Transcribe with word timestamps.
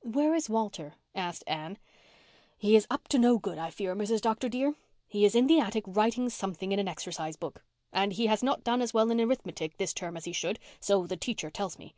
"Where 0.00 0.34
is 0.34 0.48
Walter?" 0.48 0.94
asked 1.14 1.44
Anne. 1.46 1.76
"He 2.56 2.74
is 2.74 2.86
up 2.88 3.06
to 3.08 3.18
no 3.18 3.36
good, 3.36 3.58
I 3.58 3.68
fear, 3.68 3.94
Mrs. 3.94 4.22
Dr. 4.22 4.48
dear. 4.48 4.74
He 5.06 5.26
is 5.26 5.34
in 5.34 5.46
the 5.46 5.60
attic 5.60 5.84
writing 5.86 6.30
something 6.30 6.72
in 6.72 6.78
an 6.78 6.88
exercise 6.88 7.36
book. 7.36 7.62
And 7.92 8.14
he 8.14 8.24
has 8.28 8.42
not 8.42 8.64
done 8.64 8.80
as 8.80 8.94
well 8.94 9.10
in 9.10 9.20
arithmetic 9.20 9.76
this 9.76 9.92
term 9.92 10.16
as 10.16 10.24
he 10.24 10.32
should, 10.32 10.58
so 10.80 11.06
the 11.06 11.18
teacher 11.18 11.50
tells 11.50 11.78
me. 11.78 11.94